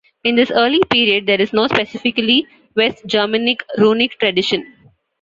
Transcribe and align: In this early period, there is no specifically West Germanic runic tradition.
In 0.23 0.33
this 0.35 0.49
early 0.49 0.81
period, 0.89 1.27
there 1.27 1.39
is 1.39 1.53
no 1.53 1.67
specifically 1.67 2.47
West 2.75 3.05
Germanic 3.05 3.61
runic 3.77 4.17
tradition. 4.17 4.73